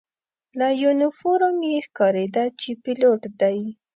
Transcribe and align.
له 0.59 0.67
یونیفورم 0.83 1.57
یې 1.71 1.77
ښکارېده 1.87 2.45
چې 2.59 2.69
پیلوټ 2.83 3.21
دی. 3.41 3.59